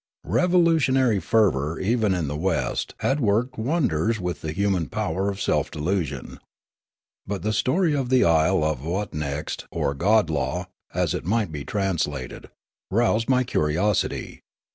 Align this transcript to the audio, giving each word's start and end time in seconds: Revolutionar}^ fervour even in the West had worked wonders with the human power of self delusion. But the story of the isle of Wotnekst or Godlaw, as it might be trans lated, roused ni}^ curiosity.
Revolutionar}^ 0.25 1.21
fervour 1.21 1.79
even 1.79 2.15
in 2.15 2.27
the 2.27 2.35
West 2.35 2.95
had 3.01 3.19
worked 3.19 3.59
wonders 3.59 4.19
with 4.19 4.41
the 4.41 4.51
human 4.51 4.89
power 4.89 5.29
of 5.29 5.39
self 5.39 5.69
delusion. 5.69 6.39
But 7.27 7.43
the 7.43 7.53
story 7.53 7.93
of 7.95 8.09
the 8.09 8.25
isle 8.25 8.63
of 8.63 8.79
Wotnekst 8.79 9.65
or 9.69 9.93
Godlaw, 9.93 10.65
as 10.91 11.13
it 11.13 11.23
might 11.23 11.51
be 11.51 11.63
trans 11.63 12.05
lated, 12.05 12.47
roused 12.89 13.27
ni}^ 13.27 13.45
curiosity. 13.45 14.41